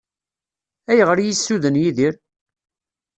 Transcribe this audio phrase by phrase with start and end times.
[0.89, 2.13] Ayɣer i yi-ssuden Yidir?